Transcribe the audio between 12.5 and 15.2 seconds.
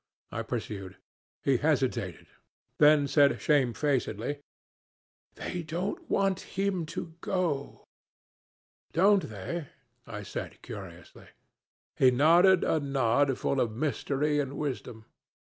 a nod full of mystery and wisdom.